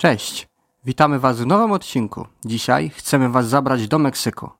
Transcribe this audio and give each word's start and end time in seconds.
Cześć, 0.00 0.48
witamy 0.84 1.18
Was 1.18 1.40
w 1.40 1.46
nowym 1.46 1.72
odcinku. 1.72 2.26
Dzisiaj 2.44 2.90
chcemy 2.90 3.28
Was 3.28 3.48
zabrać 3.48 3.88
do 3.88 3.98
Meksyku. 3.98 4.50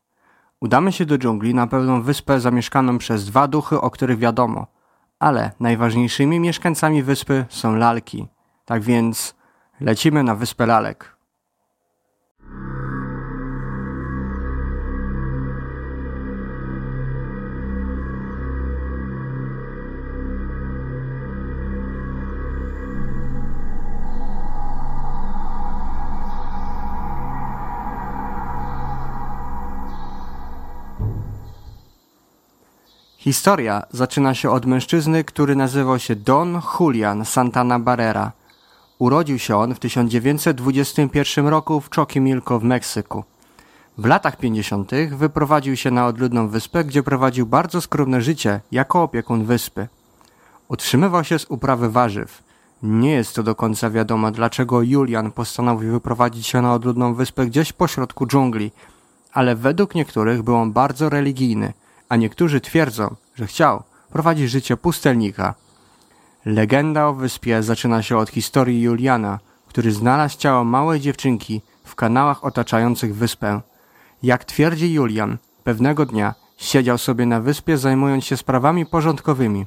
Udamy 0.61 0.93
się 0.93 1.07
do 1.07 1.19
dżungli 1.19 1.55
na 1.55 1.67
pewną 1.67 2.03
wyspę 2.03 2.41
zamieszkaną 2.41 2.99
przez 2.99 3.25
dwa 3.25 3.49
duchy, 3.49 3.81
o 3.81 3.91
których 3.91 4.19
wiadomo, 4.19 4.67
ale 5.19 5.53
najważniejszymi 5.61 6.41
mieszkańcami 6.41 7.03
wyspy 7.03 7.45
są 7.49 7.77
lalki. 7.77 8.29
Tak 8.65 8.83
więc 8.83 9.35
lecimy 9.81 10.23
na 10.25 10.35
wyspę 10.35 10.67
lalek. 10.67 11.17
Historia 33.21 33.83
zaczyna 33.91 34.35
się 34.35 34.51
od 34.51 34.67
mężczyzny, 34.67 35.25
który 35.25 35.57
nazywał 35.57 35.99
się 35.99 36.17
Don 36.17 36.61
Julian 36.81 37.25
Santana 37.25 37.79
Barrera. 37.79 38.33
Urodził 38.99 39.39
się 39.39 39.57
on 39.57 39.75
w 39.75 39.79
1921 39.79 41.47
roku 41.49 41.81
w 41.81 41.91
Choquimilco 41.95 42.59
w 42.59 42.65
Meksyku. 42.65 43.25
W 43.99 44.07
latach 44.07 44.37
50. 44.37 44.91
wyprowadził 45.11 45.77
się 45.77 45.91
na 45.91 46.07
odludną 46.07 46.49
wyspę, 46.49 46.85
gdzie 46.85 47.03
prowadził 47.03 47.47
bardzo 47.47 47.81
skromne 47.81 48.23
życie 48.23 48.61
jako 48.73 49.03
opiekun 49.03 49.45
wyspy. 49.45 49.89
Utrzymywał 50.69 51.25
się 51.25 51.39
z 51.39 51.47
uprawy 51.49 51.91
warzyw. 51.91 52.43
Nie 52.83 53.13
jest 53.13 53.35
to 53.35 53.43
do 53.43 53.55
końca 53.55 53.91
wiadomo, 53.91 54.31
dlaczego 54.31 54.83
Julian 54.83 55.33
postanowił 55.33 55.93
wyprowadzić 55.93 56.47
się 56.47 56.63
na 56.63 56.75
odludną 56.75 57.15
wyspę 57.15 57.47
gdzieś 57.47 57.73
pośrodku 57.73 58.27
dżungli, 58.27 58.73
ale 59.33 59.57
według 59.57 59.95
niektórych 59.95 60.43
był 60.43 60.57
on 60.57 60.73
bardzo 60.73 61.09
religijny– 61.09 61.73
a 62.11 62.17
niektórzy 62.17 62.61
twierdzą, 62.61 63.15
że 63.35 63.47
chciał 63.47 63.83
prowadzić 64.13 64.51
życie 64.51 64.77
pustelnika. 64.77 65.55
Legenda 66.45 67.07
o 67.07 67.15
wyspie 67.15 67.63
zaczyna 67.63 68.03
się 68.03 68.17
od 68.19 68.31
historii 68.31 68.83
Juliana, 68.83 69.39
który 69.67 69.93
znalazł 69.93 70.39
ciało 70.39 70.65
małej 70.65 71.01
dziewczynki 71.01 71.63
w 71.85 71.95
kanałach 71.95 72.45
otaczających 72.45 73.15
wyspę. 73.15 73.61
Jak 74.23 74.45
twierdzi 74.45 74.93
Julian, 74.93 75.39
pewnego 75.65 76.07
dnia 76.07 76.35
siedział 76.57 76.99
sobie 76.99 77.27
na 77.27 77.41
wyspie 77.41 77.79
zajmując 77.79 78.25
się 78.25 78.37
sprawami 78.37 78.87
porządkowymi, 78.87 79.67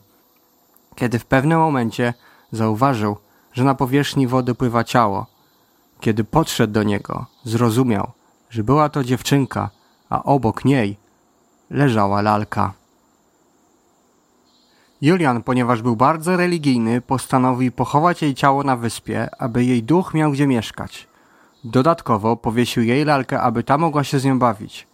kiedy 0.95 1.19
w 1.19 1.25
pewnym 1.25 1.59
momencie 1.59 2.13
zauważył, 2.52 3.17
że 3.53 3.63
na 3.63 3.75
powierzchni 3.75 4.28
wody 4.28 4.55
pływa 4.55 4.83
ciało. 4.83 5.25
Kiedy 6.00 6.23
podszedł 6.23 6.73
do 6.73 6.83
niego, 6.83 7.25
zrozumiał, 7.44 8.11
że 8.50 8.63
była 8.63 8.89
to 8.89 9.03
dziewczynka, 9.03 9.69
a 10.09 10.23
obok 10.23 10.66
niej 10.66 11.03
leżała 11.73 12.21
lalka. 12.21 12.73
Julian, 15.02 15.43
ponieważ 15.43 15.81
był 15.81 15.95
bardzo 15.95 16.38
religijny, 16.38 17.02
postanowił 17.02 17.71
pochować 17.71 18.21
jej 18.21 18.35
ciało 18.35 18.63
na 18.63 18.77
wyspie, 18.77 19.29
aby 19.39 19.66
jej 19.66 19.83
duch 19.83 20.13
miał 20.13 20.31
gdzie 20.31 20.47
mieszkać. 20.47 21.07
Dodatkowo 21.63 22.35
powiesił 22.35 22.83
jej 22.83 23.05
lalkę, 23.05 23.41
aby 23.41 23.63
ta 23.63 23.77
mogła 23.77 24.03
się 24.03 24.19
z 24.19 24.25
nią 24.25 24.39
bawić. 24.39 24.88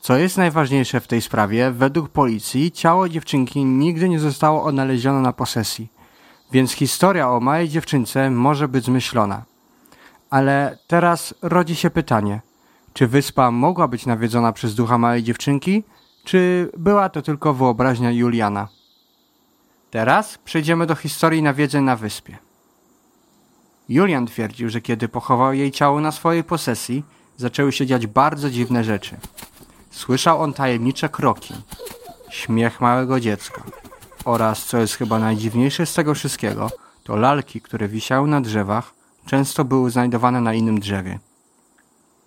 Co 0.00 0.16
jest 0.16 0.36
najważniejsze 0.36 1.00
w 1.00 1.06
tej 1.06 1.22
sprawie, 1.22 1.70
według 1.70 2.08
policji 2.08 2.72
ciało 2.72 3.08
dziewczynki 3.08 3.64
nigdy 3.64 4.08
nie 4.08 4.20
zostało 4.20 4.64
odnalezione 4.64 5.20
na 5.20 5.32
posesji, 5.32 5.88
więc 6.52 6.72
historia 6.72 7.30
o 7.30 7.40
małej 7.40 7.68
dziewczynce 7.68 8.30
może 8.30 8.68
być 8.68 8.84
zmyślona. 8.84 9.42
Ale 10.30 10.78
teraz 10.86 11.34
rodzi 11.42 11.76
się 11.76 11.90
pytanie, 11.90 12.40
czy 12.92 13.06
wyspa 13.06 13.50
mogła 13.50 13.88
być 13.88 14.06
nawiedzona 14.06 14.52
przez 14.52 14.74
ducha 14.74 14.98
małej 14.98 15.22
dziewczynki, 15.22 15.84
czy 16.26 16.70
była 16.76 17.08
to 17.08 17.22
tylko 17.22 17.54
wyobraźnia 17.54 18.10
Juliana? 18.10 18.68
Teraz 19.90 20.38
przejdziemy 20.38 20.86
do 20.86 20.94
historii 20.94 21.42
nawiedzeń 21.42 21.84
na 21.84 21.96
wyspie. 21.96 22.36
Julian 23.88 24.26
twierdził, 24.26 24.68
że 24.70 24.80
kiedy 24.80 25.08
pochował 25.08 25.52
jej 25.52 25.70
ciało 25.70 26.00
na 26.00 26.12
swojej 26.12 26.44
posesji, 26.44 27.04
zaczęły 27.36 27.72
się 27.72 27.86
dziać 27.86 28.06
bardzo 28.06 28.50
dziwne 28.50 28.84
rzeczy. 28.84 29.16
Słyszał 29.90 30.42
on 30.42 30.52
tajemnicze 30.52 31.08
kroki, 31.08 31.54
śmiech 32.30 32.80
małego 32.80 33.20
dziecka 33.20 33.62
oraz, 34.24 34.64
co 34.64 34.78
jest 34.78 34.94
chyba 34.94 35.18
najdziwniejsze 35.18 35.86
z 35.86 35.94
tego 35.94 36.14
wszystkiego, 36.14 36.70
to 37.04 37.16
lalki, 37.16 37.60
które 37.60 37.88
wisiały 37.88 38.28
na 38.28 38.40
drzewach, 38.40 38.94
często 39.26 39.64
były 39.64 39.90
znajdowane 39.90 40.40
na 40.40 40.54
innym 40.54 40.80
drzewie. 40.80 41.18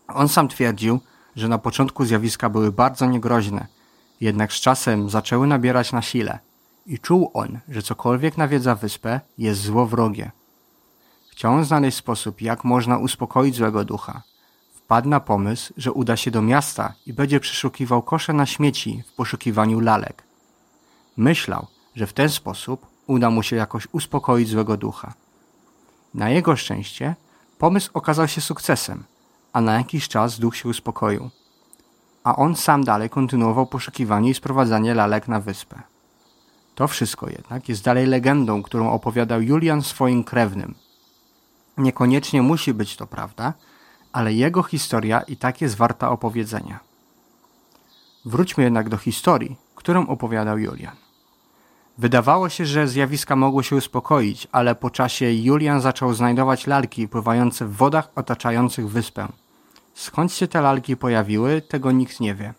On 0.08 0.30
sam 0.30 0.48
twierdził, 0.48 1.00
że 1.36 1.48
na 1.48 1.58
początku 1.58 2.06
zjawiska 2.06 2.50
były 2.50 2.72
bardzo 2.72 3.06
niegroźne– 3.06 3.68
jednak 4.22 4.54
z 4.54 4.56
czasem 4.56 5.10
zaczęły 5.10 5.48
nabierać 5.48 5.92
na 5.92 6.02
sile 6.02 6.40
i 6.86 7.00
czuł 7.00 7.32
on, 7.34 7.60
że 7.70 7.82
cokolwiek 7.82 8.38
nawiedza 8.38 8.76
wyspę 8.76 9.20
jest 9.38 9.62
złowrogie. 9.62 10.32
Chciał 11.32 11.64
znaleźć 11.64 11.98
sposób, 11.98 12.42
jak 12.42 12.64
można 12.64 12.98
uspokoić 12.98 13.56
złego 13.56 13.86
ducha. 13.86 14.22
Wpadł 14.74 15.10
na 15.10 15.20
pomysł, 15.20 15.74
że 15.78 15.92
uda 15.92 16.18
się 16.18 16.32
do 16.32 16.42
miasta 16.42 16.94
i 17.06 17.14
będzie 17.14 17.40
przeszukiwał 17.40 18.02
kosze 18.02 18.34
na 18.34 18.46
śmieci 18.46 19.04
w 19.08 19.14
poszukiwaniu 19.14 19.80
lalek. 19.80 20.24
Myślał, 21.18 21.68
że 21.96 22.08
w 22.08 22.14
ten 22.14 22.30
sposób 22.30 22.86
uda 23.08 23.30
mu 23.30 23.44
się 23.44 23.56
jakoś 23.56 23.88
uspokoić 23.92 24.50
złego 24.50 24.78
ducha. 24.78 25.14
Na 26.14 26.30
jego 26.30 26.56
szczęście 26.56 27.16
pomysł 27.58 27.90
okazał 27.94 28.28
się 28.28 28.42
sukcesem, 28.42 29.04
a 29.54 29.62
na 29.62 29.74
jakiś 29.74 30.08
czas 30.08 30.40
duch 30.40 30.56
się 30.56 30.70
uspokoił 30.70 31.30
a 32.24 32.36
on 32.36 32.56
sam 32.56 32.84
dalej 32.84 33.10
kontynuował 33.10 33.66
poszukiwanie 33.66 34.30
i 34.30 34.34
sprowadzanie 34.34 34.94
lalek 34.94 35.28
na 35.28 35.40
wyspę. 35.40 35.82
To 36.76 36.88
wszystko 36.88 37.30
jednak 37.30 37.70
jest 37.70 37.84
dalej 37.84 38.06
legendą, 38.06 38.64
którą 38.64 38.92
opowiadał 38.92 39.42
Julian 39.42 39.82
swoim 39.82 40.24
krewnym. 40.24 40.76
Niekoniecznie 41.78 42.42
musi 42.42 42.74
być 42.74 42.96
to 42.96 43.08
prawda, 43.08 43.54
ale 44.14 44.34
jego 44.34 44.64
historia 44.64 45.22
i 45.22 45.38
tak 45.38 45.62
jest 45.62 45.76
warta 45.76 46.10
opowiedzenia. 46.10 46.80
Wróćmy 48.26 48.64
jednak 48.64 48.90
do 48.90 48.98
historii, 48.98 49.56
którą 49.76 50.08
opowiadał 50.08 50.58
Julian. 50.58 50.96
Wydawało 51.98 52.50
się, 52.50 52.66
że 52.66 52.88
zjawiska 52.88 53.36
mogły 53.36 53.64
się 53.64 53.76
uspokoić, 53.76 54.48
ale 54.52 54.76
po 54.76 54.90
czasie 54.90 55.34
Julian 55.34 55.82
zaczął 55.82 56.14
znajdować 56.14 56.68
lalki 56.68 57.08
pływające 57.08 57.66
w 57.66 57.76
wodach 57.76 58.10
otaczających 58.16 58.90
wyspę. 58.90 59.28
Skąd 60.00 60.34
się 60.34 60.48
te 60.48 60.62
lalki 60.62 60.98
pojawiły, 60.98 61.62
tego 61.62 61.92
nikt 61.92 62.20
nie 62.20 62.36
wie. 62.36 62.54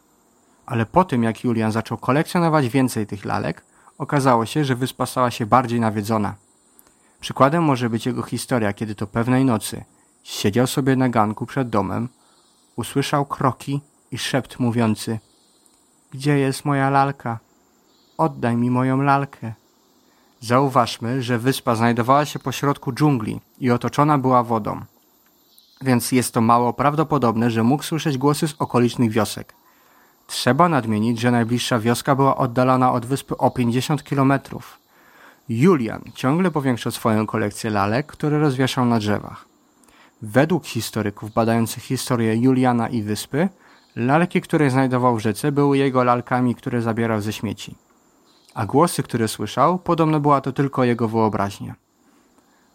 Ale 0.67 0.87
po 0.87 1.05
tym, 1.05 1.23
jak 1.23 1.45
Julian 1.45 1.73
zaczął 1.73 1.99
kolekcjonować 1.99 2.69
więcej 2.69 3.07
tych 3.07 3.25
lalek, 3.25 3.65
okazało 3.99 4.47
się, 4.47 4.65
że 4.65 4.77
wyspa 4.77 5.07
stała 5.07 5.31
się 5.31 5.47
bardziej 5.47 5.81
nawiedzona. 5.81 6.35
Przykładem 7.21 7.65
może 7.65 7.91
być 7.91 8.07
jego 8.07 8.23
historia, 8.23 8.73
kiedy 8.73 8.95
to 8.95 9.07
pewnej 9.07 9.45
nocy 9.45 9.85
siedział 10.23 10.67
sobie 10.67 10.97
na 10.97 11.09
ganku 11.09 11.47
przed 11.47 11.69
domem, 11.69 12.09
usłyszał 12.77 13.27
kroki 13.27 13.81
i 14.11 14.19
szept 14.19 14.59
mówiący 14.59 15.19
Gdzie 16.11 16.39
jest 16.39 16.65
moja 16.65 16.91
lalka? 16.91 17.39
Oddaj 18.19 18.57
mi 18.57 18.71
moją 18.71 19.03
lalkę. 19.03 19.53
Zauważmy, 20.41 21.23
że 21.23 21.39
wyspa 21.39 21.77
znajdowała 21.77 22.25
się 22.25 22.39
pośrodku 22.39 22.93
dżungli 22.93 23.41
i 23.59 23.71
otoczona 23.71 24.19
była 24.19 24.43
wodą 24.43 24.81
więc 25.83 26.13
jest 26.13 26.35
to 26.35 26.41
mało 26.41 26.73
prawdopodobne, 26.73 27.51
że 27.51 27.63
mógł 27.63 27.83
słyszeć 27.83 28.19
głosy 28.19 28.49
z 28.49 28.55
okolicznych 28.59 29.11
wiosek. 29.11 29.55
Trzeba 30.27 30.69
nadmienić, 30.69 31.21
że 31.21 31.31
najbliższa 31.31 31.79
wioska 31.79 32.15
była 32.15 32.37
oddalona 32.37 32.93
od 32.93 33.07
wyspy 33.07 33.37
o 33.37 33.51
50 33.51 34.05
kilometrów. 34.05 34.79
Julian 35.49 36.03
ciągle 36.15 36.51
powiększał 36.51 36.93
swoją 36.93 37.27
kolekcję 37.27 37.71
lalek, 37.71 38.07
które 38.07 38.39
rozwieszał 38.39 38.85
na 38.85 38.99
drzewach. 38.99 39.45
Według 40.23 40.67
historyków 40.67 41.33
badających 41.33 41.83
historię 41.83 42.37
Juliana 42.37 42.89
i 42.89 43.03
wyspy, 43.03 43.49
lalki, 43.97 44.41
które 44.41 44.71
znajdował 44.71 45.17
w 45.17 45.21
rzece, 45.21 45.53
były 45.53 45.79
jego 45.79 46.05
lalkami, 46.05 46.55
które 46.55 46.83
zabierał 46.83 47.21
ze 47.21 47.33
śmieci. 47.33 47.75
A 48.55 48.67
głosy, 48.67 49.03
które 49.03 49.29
słyszał, 49.29 49.79
podobno 49.79 50.21
była 50.21 50.41
to 50.41 50.53
tylko 50.53 50.85
jego 50.85 51.09
wyobraźnia. 51.09 51.75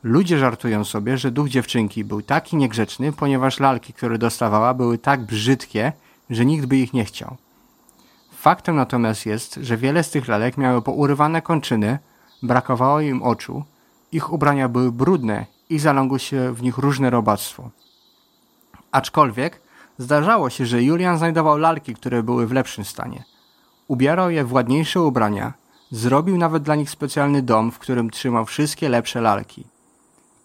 Ludzie 0.05 0.37
żartują 0.39 0.83
sobie, 0.83 1.17
że 1.17 1.31
duch 1.31 1.49
dziewczynki 1.49 2.03
był 2.03 2.21
taki 2.21 2.55
niegrzeczny, 2.55 3.13
ponieważ 3.13 3.59
lalki, 3.59 3.93
które 3.93 4.17
dostawała, 4.17 4.73
były 4.73 4.97
tak 4.97 5.25
brzydkie, 5.25 5.93
że 6.29 6.45
nikt 6.45 6.65
by 6.65 6.77
ich 6.77 6.93
nie 6.93 7.05
chciał. 7.05 7.37
Faktem 8.35 8.75
natomiast 8.75 9.25
jest, 9.25 9.59
że 9.61 9.77
wiele 9.77 10.03
z 10.03 10.09
tych 10.09 10.27
lalek 10.27 10.57
miały 10.57 10.81
pourywane 10.81 11.41
kończyny, 11.41 11.99
brakowało 12.43 13.01
im 13.01 13.23
oczu, 13.23 13.63
ich 14.11 14.33
ubrania 14.33 14.69
były 14.69 14.91
brudne 14.91 15.45
i 15.69 15.79
zalągło 15.79 16.17
się 16.17 16.53
w 16.53 16.63
nich 16.63 16.77
różne 16.77 17.09
robactwo. 17.09 17.69
Aczkolwiek 18.91 19.61
zdarzało 19.97 20.49
się, 20.49 20.65
że 20.65 20.83
Julian 20.83 21.17
znajdował 21.17 21.57
lalki, 21.57 21.95
które 21.95 22.23
były 22.23 22.47
w 22.47 22.51
lepszym 22.51 22.85
stanie. 22.85 23.23
Ubierał 23.87 24.31
je 24.31 24.43
w 24.43 24.53
ładniejsze 24.53 25.01
ubrania, 25.01 25.53
zrobił 25.91 26.37
nawet 26.37 26.63
dla 26.63 26.75
nich 26.75 26.89
specjalny 26.89 27.41
dom, 27.41 27.71
w 27.71 27.79
którym 27.79 28.09
trzymał 28.09 28.45
wszystkie 28.45 28.89
lepsze 28.89 29.21
lalki 29.21 29.74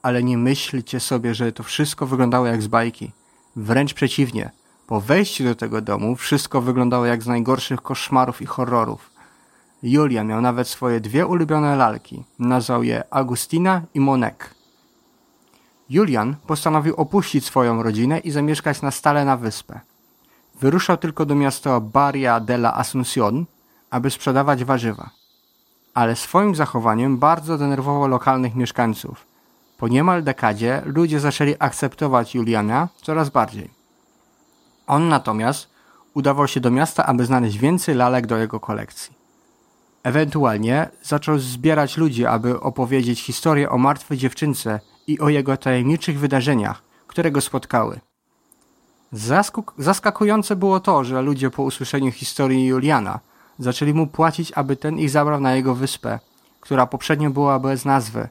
Ale 0.02 0.22
nie 0.22 0.38
myślcie 0.38 1.00
sobie, 1.00 1.34
że 1.34 1.52
to 1.52 1.62
wszystko 1.62 2.06
wyglądało 2.06 2.46
jak 2.46 2.62
z 2.62 2.66
bajki. 2.66 3.12
Wręcz 3.56 3.94
przeciwnie. 3.94 4.50
Po 4.86 5.00
wejściu 5.00 5.44
do 5.44 5.54
tego 5.54 5.80
domu 5.80 6.16
wszystko 6.16 6.60
wyglądało 6.60 7.06
jak 7.06 7.22
z 7.22 7.26
najgorszych 7.26 7.82
koszmarów 7.82 8.42
i 8.42 8.46
horrorów. 8.46 9.10
Julian 9.82 10.26
miał 10.26 10.40
nawet 10.40 10.68
swoje 10.68 11.00
dwie 11.00 11.26
ulubione 11.26 11.76
lalki. 11.76 12.24
Nazwał 12.38 12.82
je 12.82 13.04
Agustina 13.10 13.82
i 13.94 14.00
Monek. 14.00 14.54
Julian 15.90 16.36
postanowił 16.46 16.94
opuścić 16.94 17.44
swoją 17.44 17.82
rodzinę 17.82 18.18
i 18.18 18.30
zamieszkać 18.30 18.82
na 18.82 18.90
stale 18.90 19.24
na 19.24 19.36
wyspę. 19.36 19.80
Wyruszał 20.60 20.96
tylko 20.96 21.26
do 21.26 21.34
miasta 21.34 21.80
Barria 21.80 22.40
de 22.40 22.54
la 22.54 22.74
Asunción, 22.74 23.44
aby 23.90 24.10
sprzedawać 24.10 24.64
warzywa. 24.64 25.10
Ale 25.94 26.16
swoim 26.16 26.54
zachowaniem 26.54 27.18
bardzo 27.18 27.58
denerwował 27.58 28.08
lokalnych 28.08 28.54
mieszkańców. 28.54 29.29
Po 29.80 29.88
niemal 29.88 30.22
dekadzie 30.22 30.82
ludzie 30.84 31.20
zaczęli 31.20 31.54
akceptować 31.58 32.34
Juliana 32.34 32.88
coraz 33.02 33.30
bardziej. 33.30 33.70
On 34.86 35.08
natomiast 35.08 35.68
udawał 36.14 36.48
się 36.48 36.60
do 36.60 36.70
miasta, 36.70 37.06
aby 37.06 37.24
znaleźć 37.24 37.58
więcej 37.58 37.94
lalek 37.94 38.26
do 38.26 38.36
jego 38.36 38.60
kolekcji. 38.60 39.14
Ewentualnie 40.02 40.88
zaczął 41.02 41.38
zbierać 41.38 41.96
ludzi, 41.96 42.26
aby 42.26 42.60
opowiedzieć 42.60 43.22
historię 43.22 43.70
o 43.70 43.78
martwej 43.78 44.18
dziewczynce 44.18 44.80
i 45.06 45.20
o 45.20 45.28
jego 45.28 45.56
tajemniczych 45.56 46.18
wydarzeniach, 46.18 46.82
które 47.06 47.30
go 47.30 47.40
spotkały. 47.40 48.00
zaskakujące 49.78 50.56
było 50.56 50.80
to, 50.80 51.04
że 51.04 51.22
ludzie 51.22 51.50
po 51.50 51.62
usłyszeniu 51.62 52.12
historii 52.12 52.66
Juliana 52.66 53.20
zaczęli 53.58 53.94
mu 53.94 54.06
płacić, 54.06 54.52
aby 54.52 54.76
ten 54.76 54.98
ich 54.98 55.10
zabrał 55.10 55.40
na 55.40 55.54
jego 55.54 55.74
wyspę, 55.74 56.18
która 56.60 56.86
poprzednio 56.86 57.30
była 57.30 57.58
bez 57.58 57.84
nazwy. 57.84 58.28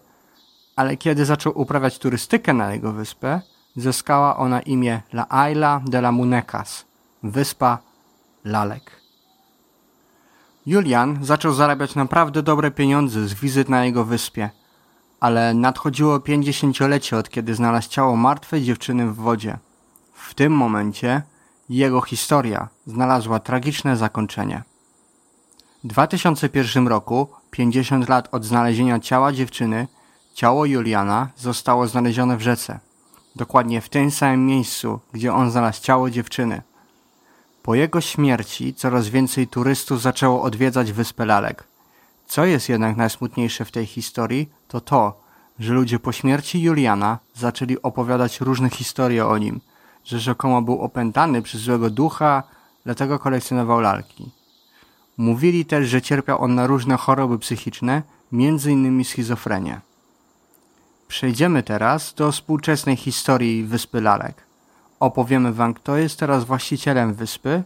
Ale 0.79 0.97
kiedy 0.97 1.25
zaczął 1.25 1.61
uprawiać 1.61 1.99
turystykę 1.99 2.53
na 2.53 2.73
jego 2.73 2.91
wyspę, 2.91 3.41
zyskała 3.75 4.37
ona 4.37 4.61
imię 4.61 5.01
La 5.13 5.49
Isla 5.51 5.81
de 5.85 5.97
la 5.97 6.11
Munecas, 6.11 6.85
wyspa 7.23 7.77
lalek. 8.45 8.91
Julian 10.65 11.19
zaczął 11.21 11.53
zarabiać 11.53 11.95
naprawdę 11.95 12.43
dobre 12.43 12.71
pieniądze 12.71 13.27
z 13.27 13.33
wizyt 13.33 13.69
na 13.69 13.85
jego 13.85 14.05
wyspie, 14.05 14.49
ale 15.19 15.53
nadchodziło 15.53 16.19
pięćdziesięciolecie 16.19 17.17
od 17.17 17.29
kiedy 17.29 17.55
znalazł 17.55 17.89
ciało 17.89 18.15
martwej 18.15 18.63
dziewczyny 18.63 19.07
w 19.07 19.15
wodzie. 19.15 19.57
W 20.13 20.33
tym 20.33 20.53
momencie 20.53 21.21
jego 21.69 22.01
historia 22.01 22.67
znalazła 22.87 23.39
tragiczne 23.39 23.97
zakończenie. 23.97 24.63
W 25.83 25.87
2001 25.87 26.87
roku, 26.87 27.27
50 27.51 28.09
lat 28.09 28.29
od 28.31 28.45
znalezienia 28.45 28.99
ciała 28.99 29.31
dziewczyny, 29.31 29.87
ciało 30.39 30.65
Juliana 30.65 31.29
zostało 31.37 31.87
znalezione 31.87 32.37
w 32.37 32.41
rzece. 32.41 32.79
Dokładnie 33.35 33.81
w 33.81 33.89
tym 33.89 34.11
samym 34.11 34.45
miejscu, 34.45 34.99
gdzie 35.13 35.33
on 35.33 35.51
znalazł 35.51 35.81
ciało 35.81 36.09
dziewczyny. 36.09 36.61
Po 37.63 37.75
jego 37.75 38.01
śmierci 38.01 38.73
coraz 38.73 39.07
więcej 39.07 39.47
turystów 39.47 40.01
zaczęło 40.01 40.41
odwiedzać 40.41 40.91
Wyspę 40.91 41.25
Lalek. 41.25 41.63
Co 42.27 42.45
jest 42.45 42.69
jednak 42.69 42.97
najsmutniejsze 42.97 43.65
w 43.65 43.71
tej 43.71 43.85
historii, 43.85 44.49
to 44.67 44.81
to, 44.81 45.21
że 45.59 45.73
ludzie 45.73 45.99
po 45.99 46.11
śmierci 46.11 46.61
Juliana 46.61 47.19
zaczęli 47.35 47.81
opowiadać 47.81 48.41
różne 48.41 48.69
historie 48.69 49.27
o 49.27 49.37
nim, 49.37 49.61
że 50.05 50.19
rzekomo 50.19 50.61
był 50.61 50.81
opętany 50.81 51.41
przez 51.41 51.61
złego 51.61 51.89
ducha, 51.89 52.43
dlatego 52.85 53.19
kolekcjonował 53.19 53.79
lalki. 53.79 54.31
Mówili 55.17 55.65
też, 55.65 55.87
że 55.87 56.01
cierpiał 56.01 56.43
on 56.43 56.55
na 56.55 56.67
różne 56.67 56.97
choroby 56.97 57.39
psychiczne, 57.39 58.01
innymi 58.31 59.05
schizofrenię. 59.05 59.88
Przejdziemy 61.09 61.63
teraz 61.63 62.13
do 62.13 62.31
współczesnej 62.31 62.95
historii 62.95 63.63
Wyspy 63.63 64.01
Lalek. 64.01 64.43
Opowiemy 64.99 65.53
wam, 65.53 65.73
kto 65.73 65.97
jest 65.97 66.19
teraz 66.19 66.43
właścicielem 66.43 67.13
wyspy, 67.13 67.63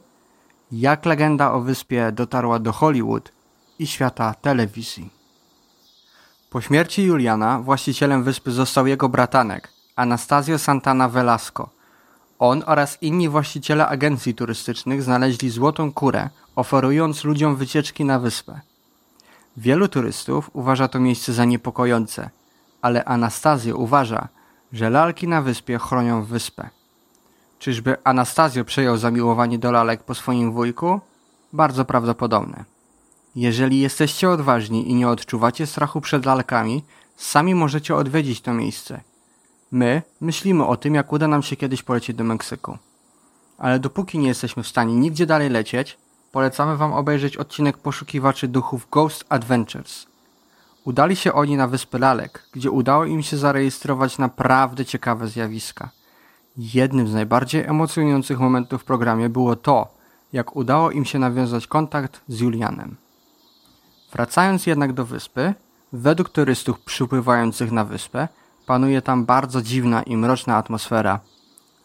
jak 0.72 1.06
legenda 1.06 1.52
o 1.52 1.62
wyspie 1.62 2.12
dotarła 2.12 2.60
do 2.60 2.72
Hollywood 2.72 3.32
i 3.80 3.88
świata 3.88 4.34
telewizji. 4.42 5.10
Po 6.50 6.62
śmierci 6.62 7.04
Juliana 7.04 7.60
właścicielem 7.60 8.24
wyspy 8.24 8.52
został 8.52 8.88
jego 8.88 9.10
bratanek, 9.10 9.70
Anastasio 9.96 10.60
Santana 10.60 11.10
Velasco. 11.10 11.70
On 12.40 12.64
oraz 12.66 12.98
inni 13.02 13.30
właściciele 13.30 13.88
agencji 13.88 14.36
turystycznych 14.36 15.04
znaleźli 15.04 15.50
złotą 15.50 15.94
kurę, 15.94 16.30
oferując 16.56 17.24
ludziom 17.24 17.56
wycieczki 17.56 18.06
na 18.06 18.20
wyspę. 18.20 18.60
Wielu 19.58 19.88
turystów 19.88 20.50
uważa 20.54 20.88
to 20.88 21.00
miejsce 21.00 21.34
za 21.34 21.46
niepokojące, 21.46 22.30
ale 22.84 23.06
Anastazjo 23.06 23.78
uważa, 23.78 24.28
że 24.74 24.90
lalki 24.90 25.28
na 25.28 25.42
wyspie 25.42 25.80
chronią 25.80 26.24
wyspę. 26.24 26.70
Czyżby 27.60 27.98
Anastazjo 28.04 28.66
przejął 28.66 28.98
zamiłowanie 28.98 29.60
do 29.60 29.72
lalek 29.72 30.04
po 30.04 30.16
swoim 30.16 30.52
wujku? 30.52 31.00
Bardzo 31.54 31.86
prawdopodobne. 31.86 32.64
Jeżeli 33.36 33.80
jesteście 33.80 34.30
odważni 34.30 34.92
i 34.92 34.96
nie 34.96 35.10
odczuwacie 35.10 35.68
strachu 35.68 36.02
przed 36.02 36.26
lalkami, 36.26 36.84
sami 37.18 37.56
możecie 37.56 37.96
odwiedzić 37.96 38.42
to 38.42 38.54
miejsce. 38.54 39.02
My 39.72 40.02
myślimy 40.22 40.66
o 40.66 40.78
tym, 40.78 40.96
jak 40.96 41.14
uda 41.14 41.28
nam 41.28 41.44
się 41.44 41.56
kiedyś 41.56 41.84
polecieć 41.84 42.16
do 42.16 42.24
Meksyku. 42.24 42.78
Ale 43.58 43.80
dopóki 43.80 44.20
nie 44.20 44.28
jesteśmy 44.28 44.64
w 44.64 44.68
stanie 44.68 44.96
nigdzie 44.96 45.26
dalej 45.26 45.50
lecieć, 45.50 45.98
polecamy 46.32 46.78
Wam 46.78 46.94
obejrzeć 46.94 47.38
odcinek 47.38 47.78
Poszukiwaczy 47.78 48.48
Duchów 48.48 48.88
Ghost 48.92 49.26
Adventures. 49.30 50.13
Udali 50.84 51.16
się 51.16 51.34
oni 51.34 51.58
na 51.58 51.68
wyspę 51.68 52.00
Lalek, 52.00 52.44
gdzie 52.52 52.72
udało 52.72 53.06
im 53.06 53.24
się 53.24 53.38
zarejestrować 53.38 54.18
naprawdę 54.18 54.86
ciekawe 54.86 55.28
zjawiska. 55.28 55.90
Jednym 56.58 57.08
z 57.08 57.14
najbardziej 57.14 57.64
emocjonujących 57.64 58.40
momentów 58.40 58.82
w 58.82 58.86
programie 58.86 59.30
było 59.30 59.56
to, 59.56 59.88
jak 60.34 60.56
udało 60.56 60.92
im 60.92 61.06
się 61.06 61.20
nawiązać 61.20 61.68
kontakt 61.68 62.22
z 62.28 62.40
Julianem. 62.40 62.96
Wracając 64.14 64.68
jednak 64.68 64.94
do 64.94 65.06
wyspy, 65.06 65.54
według 65.94 66.30
turystów 66.30 66.80
przypływających 66.80 67.72
na 67.72 67.86
wyspę, 67.86 68.28
panuje 68.66 69.02
tam 69.02 69.26
bardzo 69.26 69.62
dziwna 69.62 70.04
i 70.04 70.18
mroczna 70.18 70.58
atmosfera. 70.58 71.20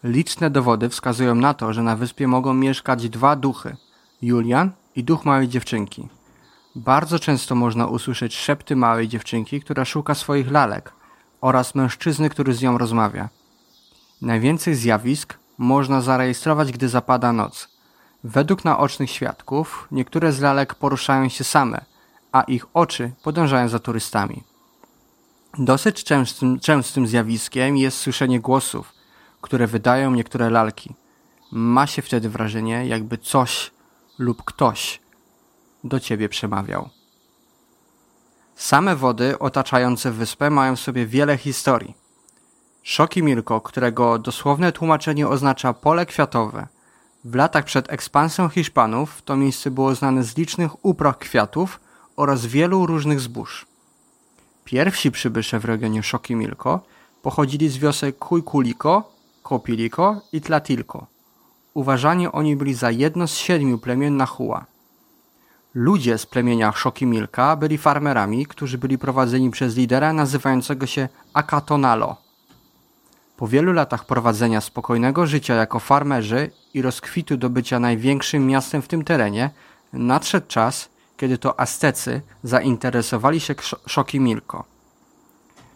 Liczne 0.03 0.49
dowody 0.49 0.89
wskazują 0.89 1.35
na 1.35 1.53
to, 1.53 1.73
że 1.73 1.83
na 1.83 1.95
wyspie 1.95 2.27
mogą 2.27 2.53
mieszkać 2.53 3.09
dwa 3.09 3.35
duchy 3.35 3.75
Julian 4.21 4.71
i 4.95 5.03
duch 5.03 5.25
małej 5.25 5.47
dziewczynki. 5.47 6.07
Bardzo 6.79 7.19
często 7.19 7.55
można 7.55 7.87
usłyszeć 7.87 8.35
szepty 8.35 8.75
małej 8.75 9.07
dziewczynki, 9.07 9.61
która 9.61 9.85
szuka 9.85 10.15
swoich 10.15 10.51
lalek, 10.51 10.93
oraz 11.41 11.75
mężczyzny, 11.75 12.29
który 12.29 12.53
z 12.53 12.61
nią 12.61 12.77
rozmawia. 12.77 13.29
Najwięcej 14.21 14.75
zjawisk 14.75 15.37
można 15.57 16.01
zarejestrować, 16.01 16.71
gdy 16.71 16.89
zapada 16.89 17.33
noc. 17.33 17.69
Według 18.23 18.65
naocznych 18.65 19.11
świadków, 19.11 19.87
niektóre 19.91 20.31
z 20.31 20.39
lalek 20.39 20.75
poruszają 20.75 21.29
się 21.29 21.43
same, 21.43 21.85
a 22.31 22.41
ich 22.41 22.65
oczy 22.73 23.11
podążają 23.23 23.69
za 23.69 23.79
turystami. 23.79 24.43
Dosyć 25.57 26.03
częstym, 26.03 26.59
częstym 26.59 27.07
zjawiskiem 27.07 27.77
jest 27.77 27.97
słyszenie 27.97 28.39
głosów, 28.39 28.93
które 29.41 29.67
wydają 29.67 30.11
niektóre 30.11 30.49
lalki. 30.49 30.93
Ma 31.51 31.87
się 31.87 32.01
wtedy 32.01 32.29
wrażenie, 32.29 32.87
jakby 32.87 33.17
coś 33.17 33.71
lub 34.19 34.43
ktoś 34.43 34.99
do 35.83 35.99
ciebie 35.99 36.29
przemawiał. 36.29 36.89
Same 38.55 38.95
wody 38.95 39.39
otaczające 39.39 40.11
wyspę 40.11 40.49
mają 40.49 40.75
w 40.75 40.79
sobie 40.79 41.05
wiele 41.05 41.37
historii. 41.37 41.95
Szoki 42.83 43.23
Milko, 43.23 43.61
którego 43.61 44.19
dosłowne 44.19 44.71
tłumaczenie 44.71 45.27
oznacza 45.27 45.73
pole 45.73 46.05
kwiatowe. 46.05 46.67
W 47.23 47.35
latach 47.35 47.65
przed 47.65 47.93
ekspansją 47.93 48.49
Hiszpanów 48.49 49.21
to 49.21 49.35
miejsce 49.35 49.71
było 49.71 49.95
znane 49.95 50.23
z 50.23 50.37
licznych 50.37 50.85
upraw 50.85 51.17
kwiatów 51.17 51.79
oraz 52.15 52.45
wielu 52.45 52.85
różnych 52.85 53.19
zbóż. 53.19 53.65
Pierwsi 54.65 55.11
przybysze 55.11 55.59
w 55.59 55.65
regionie 55.65 56.01
Milko 56.29 56.81
pochodzili 57.21 57.69
z 57.69 57.77
wiosek 57.77 58.17
Kujkuliko, 58.17 59.11
Kopiliko 59.43 60.21
i 60.33 60.41
Tlatilko. 60.41 61.07
Uważani 61.73 62.27
oni 62.27 62.55
byli 62.55 62.73
za 62.73 62.91
jedno 62.91 63.27
z 63.27 63.35
siedmiu 63.35 63.77
plemion 63.77 64.17
Nahua. 64.17 64.65
Ludzie 65.73 66.17
z 66.17 66.25
plemienia 66.25 66.73
Milka 67.01 67.55
byli 67.55 67.77
farmerami, 67.77 68.45
którzy 68.45 68.77
byli 68.77 68.97
prowadzeni 68.97 69.51
przez 69.51 69.75
lidera 69.75 70.13
nazywającego 70.13 70.85
się 70.85 71.09
Akatonalo. 71.33 72.17
Po 73.37 73.47
wielu 73.47 73.73
latach 73.73 74.05
prowadzenia 74.05 74.61
spokojnego 74.61 75.27
życia 75.27 75.55
jako 75.55 75.79
farmerzy 75.79 76.51
i 76.73 76.81
rozkwitu 76.81 77.37
do 77.37 77.49
bycia 77.49 77.79
największym 77.79 78.47
miastem 78.47 78.81
w 78.81 78.87
tym 78.87 79.03
terenie, 79.03 79.49
nadszedł 79.93 80.47
czas, 80.47 80.89
kiedy 81.17 81.37
to 81.37 81.59
Aztecy 81.59 82.21
zainteresowali 82.43 83.39
się 83.39 83.55
Milko. 84.13 84.63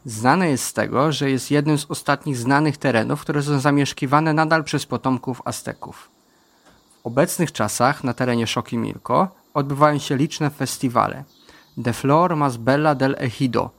Znane 0.05 0.50
jest 0.50 0.63
z 0.63 0.73
tego, 0.73 1.12
że 1.12 1.29
jest 1.29 1.51
jednym 1.51 1.77
z 1.77 1.85
ostatnich 1.91 2.38
znanych 2.38 2.77
terenów, 2.77 3.21
które 3.21 3.43
są 3.43 3.59
zamieszkiwane 3.59 4.33
nadal 4.33 4.63
przez 4.63 4.85
potomków 4.85 5.41
Azteków. 5.45 6.09
W 7.03 7.07
obecnych 7.07 7.51
czasach 7.51 8.03
na 8.03 8.13
terenie 8.13 8.45
Milko 8.73 9.42
odbywają 9.53 9.98
się 10.00 10.15
liczne 10.15 10.50
festiwale. 10.50 11.24
The 11.83 11.93
Flor 11.93 12.36
Más 12.36 12.57
Bella 12.57 12.95
del 12.95 13.15
Ejido, 13.19 13.69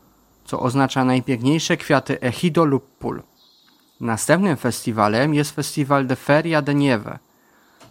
co 0.44 0.60
oznacza 0.60 1.04
najpiękniejsze 1.04 1.76
kwiaty 1.76 2.20
ejido 2.20 2.64
lub 2.64 2.98
pól. 2.98 3.22
Następnym 4.00 4.56
festiwalem 4.56 5.34
jest 5.34 5.50
festiwal 5.50 6.06
de 6.06 6.16
Feria 6.16 6.62
de 6.62 6.74
Nieve, 6.74 7.18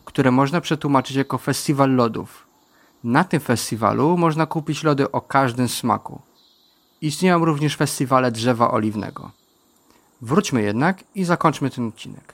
które 0.05 0.31
można 0.31 0.61
przetłumaczyć 0.61 1.15
jako 1.15 1.37
festiwal 1.37 1.95
lodów. 1.95 2.47
Na 3.03 3.23
tym 3.23 3.39
festiwalu 3.39 4.17
można 4.17 4.45
kupić 4.45 4.83
lody 4.83 5.11
o 5.11 5.21
każdym 5.21 5.67
smaku. 5.67 6.21
Istnieją 7.01 7.45
również 7.45 7.75
festiwale 7.75 8.31
drzewa 8.31 8.71
oliwnego. 8.71 9.31
Wróćmy 10.21 10.61
jednak 10.61 11.03
i 11.15 11.23
zakończmy 11.23 11.69
ten 11.69 11.87
odcinek. 11.87 12.33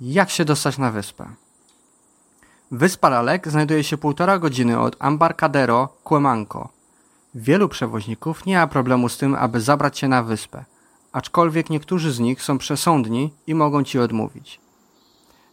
Jak 0.00 0.30
się 0.30 0.44
dostać 0.44 0.78
na 0.78 0.90
wyspę? 0.90 1.26
Wyspa 2.70 3.08
Lalek 3.08 3.48
znajduje 3.48 3.84
się 3.84 3.96
półtora 3.96 4.38
godziny 4.38 4.80
od 4.80 4.96
Embarcadero 5.00 5.88
Cuemanco. 6.04 6.68
Wielu 7.34 7.68
przewoźników 7.68 8.46
nie 8.46 8.56
ma 8.56 8.66
problemu 8.66 9.08
z 9.08 9.18
tym, 9.18 9.34
aby 9.34 9.60
zabrać 9.60 9.98
się 9.98 10.08
na 10.08 10.22
wyspę, 10.22 10.64
aczkolwiek 11.12 11.70
niektórzy 11.70 12.12
z 12.12 12.20
nich 12.20 12.42
są 12.42 12.58
przesądni 12.58 13.32
i 13.46 13.54
mogą 13.54 13.84
ci 13.84 13.98
odmówić. 13.98 14.60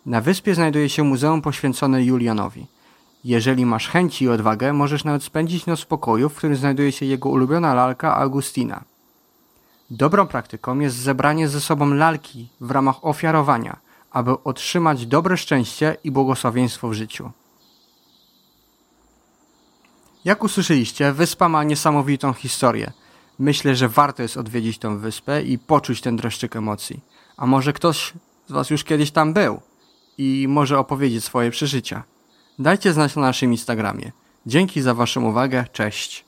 Na 0.06 0.22
wyspie 0.22 0.56
znajduje 0.56 0.90
się 0.90 1.04
muzeum 1.04 1.42
poświęcone 1.42 2.04
Julianowi. 2.04 2.68
Jeżeli 3.24 3.66
masz 3.66 3.90
chęci 3.90 4.26
i 4.26 4.30
odwagę, 4.30 4.74
możesz 4.74 5.04
nawet 5.04 5.24
spędzić 5.24 5.66
noc 5.66 5.82
w 5.82 5.88
pokoju, 5.88 6.30
w 6.30 6.36
którym 6.36 6.56
znajduje 6.56 6.92
się 6.92 7.06
jego 7.06 7.30
ulubiona 7.30 7.74
lalka 7.74 8.16
Augustina. 8.16 8.84
Dobrą 9.90 10.28
praktyką 10.28 10.80
jest 10.80 10.96
zebranie 10.96 11.48
ze 11.48 11.62
sobą 11.62 11.94
lalki 11.94 12.50
w 12.62 12.72
ramach 12.72 13.06
ofiarowania, 13.06 13.78
aby 14.12 14.44
otrzymać 14.44 15.06
dobre 15.06 15.38
szczęście 15.38 15.98
i 16.04 16.12
błogosławieństwo 16.12 16.90
w 16.90 16.94
życiu. 16.94 17.32
Jak 20.26 20.44
usłyszeliście, 20.44 21.14
wyspa 21.14 21.50
ma 21.50 21.64
niesamowitą 21.64 22.34
historię. 22.34 22.92
Myślę, 23.40 23.76
że 23.76 23.90
warto 23.90 24.22
jest 24.22 24.38
odwiedzić 24.38 24.78
tę 24.78 24.98
wyspę 24.98 25.44
i 25.44 25.58
poczuć 25.58 26.02
ten 26.02 26.16
dreszczyk 26.16 26.56
emocji. 26.56 27.00
A 27.38 27.46
może 27.46 27.74
ktoś 27.74 28.14
z 28.48 28.52
Was 28.52 28.70
już 28.70 28.84
kiedyś 28.84 29.12
tam 29.12 29.34
był 29.34 29.62
i 30.18 30.46
może 30.50 30.80
opowiedzieć 30.80 31.24
swoje 31.24 31.52
przeżycia. 31.52 32.04
Dajcie 32.60 32.94
znać 32.94 33.16
na 33.16 33.22
naszym 33.22 33.52
Instagramie. 33.52 34.12
Dzięki 34.46 34.82
za 34.82 34.94
Waszą 34.94 35.24
uwagę, 35.24 35.66
cześć. 35.72 36.26